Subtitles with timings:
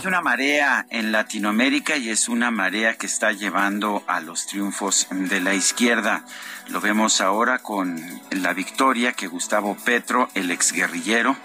[0.00, 5.06] Hay una marea en Latinoamérica y es una marea que está llevando a los triunfos
[5.10, 6.24] de la izquierda.
[6.68, 11.36] Lo vemos ahora con la victoria que Gustavo Petro, el exguerrillero,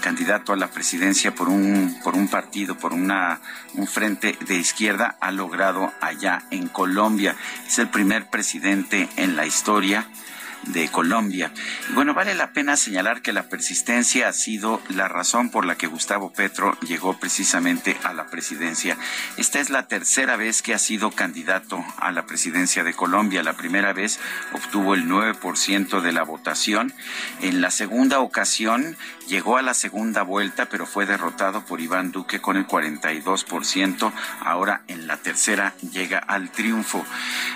[0.00, 3.40] candidato a la presidencia por un por un partido, por una
[3.74, 7.34] un frente de izquierda ha logrado allá en Colombia.
[7.66, 10.06] Es el primer presidente en la historia
[10.72, 11.52] de Colombia.
[11.94, 15.86] Bueno, vale la pena señalar que la persistencia ha sido la razón por la que
[15.86, 18.96] Gustavo Petro llegó precisamente a la presidencia.
[19.36, 23.42] Esta es la tercera vez que ha sido candidato a la presidencia de Colombia.
[23.42, 24.20] La primera vez
[24.52, 26.92] obtuvo el 9% de la votación.
[27.40, 28.96] En la segunda ocasión
[29.26, 34.12] llegó a la segunda vuelta, pero fue derrotado por Iván Duque con el 42%.
[34.40, 37.04] Ahora en la tercera llega al triunfo.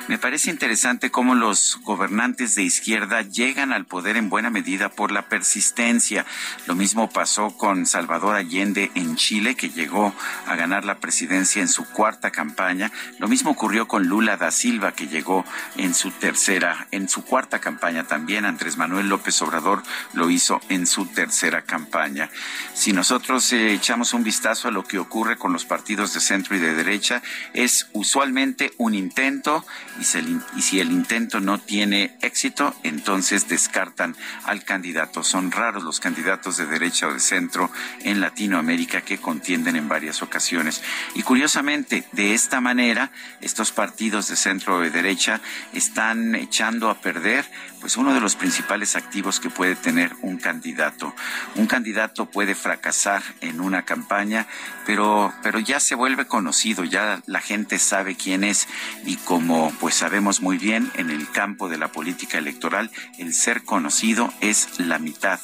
[0.09, 5.13] Me parece interesante cómo los gobernantes de izquierda llegan al poder en buena medida por
[5.13, 6.25] la persistencia.
[6.67, 10.15] Lo mismo pasó con Salvador Allende en Chile, que llegó
[10.47, 12.91] a ganar la presidencia en su cuarta campaña.
[13.19, 15.45] Lo mismo ocurrió con Lula da Silva, que llegó
[15.77, 18.45] en su tercera, en su cuarta campaña también.
[18.45, 22.31] Andrés Manuel López Obrador lo hizo en su tercera campaña.
[22.75, 26.57] Si nosotros eh, echamos un vistazo a lo que ocurre con los partidos de centro
[26.57, 27.23] y de derecha,
[27.53, 29.65] es usualmente un intento
[29.99, 35.23] y, y si el intento no tiene éxito, entonces descartan al candidato.
[35.23, 37.71] Son raros los candidatos de derecha o de centro
[38.01, 40.83] en Latinoamérica que contienden en varias ocasiones.
[41.15, 43.11] Y curiosamente, de esta manera,
[43.41, 45.41] estos partidos de centro o de derecha
[45.73, 47.45] están echando a perder
[47.83, 51.13] pues uno de los principales activos que puede tener un candidato.
[51.57, 54.47] Un candidato puede fracasar en una campaña,
[54.87, 58.69] pero, pero ya se vuelve conocido, ya la gente sabe quién es
[59.05, 62.72] y como pues sabemos muy bien en el campo de la política electoral,
[63.19, 65.41] el ser conocido es la mitad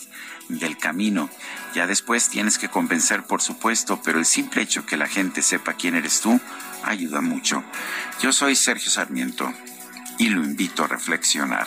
[0.49, 1.28] del camino.
[1.75, 5.75] Ya después tienes que convencer, por supuesto, pero el simple hecho que la gente sepa
[5.75, 6.41] quién eres tú
[6.84, 7.62] ayuda mucho.
[8.21, 9.53] Yo soy Sergio Sarmiento
[10.19, 11.66] y lo invito a reflexionar.